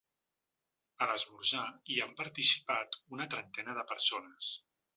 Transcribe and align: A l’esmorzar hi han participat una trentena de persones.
A 1.05 1.07
l’esmorzar 1.11 1.67
hi 1.93 2.01
han 2.07 2.17
participat 2.23 2.99
una 3.19 3.29
trentena 3.35 3.77
de 3.81 3.85
persones. 3.95 4.53